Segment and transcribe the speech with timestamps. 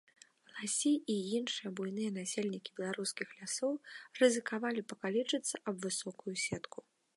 [0.53, 3.73] Ласі і іншыя буйныя насельнікі беларускіх лясоў
[4.23, 6.79] рызыкавалі пакалечыцца аб высокую сетку.